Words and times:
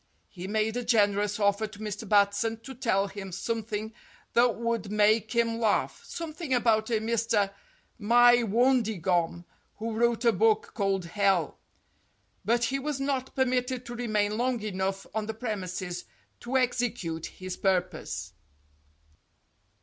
He 0.29 0.47
made 0.47 0.75
a 0.77 0.83
generous 0.83 1.39
offer 1.39 1.67
to 1.67 1.77
Mr. 1.77 2.09
Batson 2.09 2.59
to 2.61 2.73
tell 2.73 3.05
him 3.07 3.31
some 3.31 3.61
thing 3.61 3.93
that 4.33 4.55
would 4.55 4.91
make 4.91 5.33
him 5.33 5.59
laugh, 5.59 6.01
something 6.03 6.55
about 6.55 6.89
a 6.89 6.93
Mr. 6.93 7.53
Mywondigom, 7.99 9.45
who 9.77 9.93
wrote 9.93 10.25
a 10.25 10.31
book 10.31 10.71
called 10.73 11.05
"Hell," 11.05 11.59
but 12.43 12.63
he 12.63 12.79
was 12.79 12.99
not 12.99 13.35
permitted 13.35 13.85
to 13.85 13.95
remain 13.95 14.37
long 14.39 14.59
enough 14.63 15.05
on 15.13 15.27
the 15.27 15.35
premises 15.35 16.05
to 16.39 16.57
execute 16.57 17.27
his 17.27 17.55
purpose. 17.55 18.33